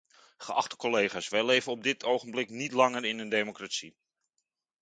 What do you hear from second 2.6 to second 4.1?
langer in een democratie.